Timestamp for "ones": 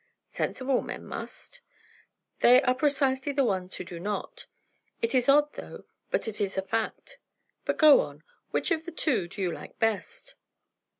3.45-3.75